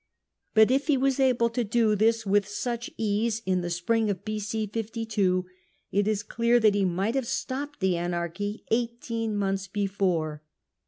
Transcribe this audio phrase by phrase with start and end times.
[0.55, 4.25] But if he was able to do this with such ease in the spring of
[4.25, 4.35] B.o.
[4.65, 5.45] 52,
[5.91, 10.41] it is clear that he might have stopped the anarchy eighteen months before.